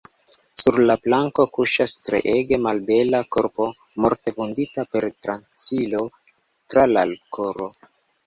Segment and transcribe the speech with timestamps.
[0.61, 3.67] Sur la planko kuŝas treege malbela korpo,
[4.05, 6.03] morte vundita per tranĉilo
[6.73, 7.05] tra la
[7.37, 7.69] koro.